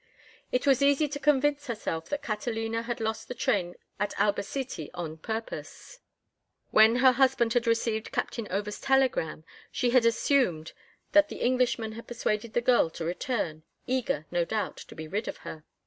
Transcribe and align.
It 0.51 0.65
was 0.65 0.81
easy 0.81 1.07
to 1.07 1.19
convince 1.19 1.67
herself 1.67 2.09
that 2.09 2.23
Catalina 2.23 2.81
had 2.81 2.99
lost 2.99 3.27
the 3.27 3.35
train 3.35 3.75
at 3.99 4.15
Albacete 4.17 4.89
on 4.95 5.19
purpose. 5.19 5.99
When 6.71 6.95
her 6.95 7.11
husband 7.11 7.53
had 7.53 7.67
received 7.67 8.11
Captain 8.11 8.47
Over's 8.49 8.79
telegram 8.81 9.43
she 9.71 9.91
had 9.91 10.07
assumed 10.07 10.73
that 11.11 11.29
the 11.29 11.41
Englishman 11.43 11.91
had 11.91 12.07
persuaded 12.07 12.53
the 12.53 12.61
girl 12.61 12.89
to 12.89 13.05
return, 13.05 13.61
eager, 13.85 14.25
no 14.31 14.43
doubt, 14.43 14.77
to 14.77 14.95
be 14.95 15.07
rid 15.07 15.27
of 15.27 15.37
her. 15.45 15.65